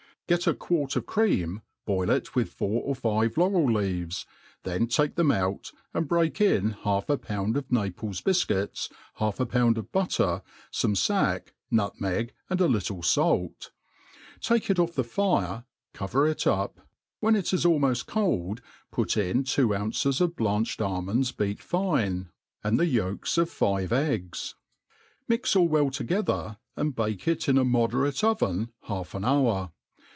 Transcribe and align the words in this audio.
GET 0.27 0.47
a 0.47 0.53
quart 0.53 0.95
of 0.95 1.05
cream, 1.05 1.61
boil 1.85 2.09
it 2.09 2.35
with 2.35 2.53
four 2.53 2.81
or 2.83 2.95
five 2.95 3.35
laurel 3.37 3.69
leaves; 3.69 4.25
then 4.63 4.87
take 4.87 5.15
them 5.15 5.29
out, 5.29 5.73
and 5.93 6.07
break 6.07 6.39
in 6.39 6.69
half 6.69 7.09
a 7.09 7.17
pound 7.17 7.57
of 7.57 7.69
Na* 7.69 7.81
pies 7.89 8.21
bifcuits, 8.21 8.89
half 9.15 9.41
a 9.41 9.45
pound 9.45 9.77
of 9.77 9.91
butter, 9.91 10.41
fome 10.71 10.95
fack, 10.97 11.53
nutmeg, 11.69 12.33
and 12.49 12.61
a 12.61 12.67
little 12.69 13.01
fait; 13.01 13.71
take 14.39 14.69
it 14.69 14.79
off 14.79 14.93
the 14.93 15.03
fire, 15.03 15.65
cover 15.93 16.25
it 16.25 16.47
up, 16.47 16.79
when 17.19 17.35
it 17.35 17.51
is 17.51 17.65
almoft 17.65 18.05
cold, 18.05 18.61
put 18.89 19.17
ia 19.17 19.43
two 19.43 19.75
ounces 19.75 20.21
of 20.21 20.37
blanched 20.37 20.81
almonds 20.81 21.33
beat 21.33 21.61
fine, 21.61 22.29
and 22.63 22.79
the 22.79 22.85
yolks 22.87 23.37
of 23.37 23.49
1 23.49 23.49
M4 23.49 23.49
THE 23.49 23.51
ART 23.51 23.51
OP 23.51 23.51
COOICERV 23.51 23.83
of 23.83 23.89
five 23.89 24.07
iem* 24.07 24.55
Mix 25.27 25.55
all 25.57 25.67
well 25.67 25.85
eogether, 25.89 26.57
and 26.77 26.95
biike 26.95 27.27
it 27.27 27.49
in 27.49 27.57
a 27.57 27.65
moisr$i/t 27.65 28.25
^a 28.25 28.37
balriin 28.39 28.69
hottr. 28.87 29.71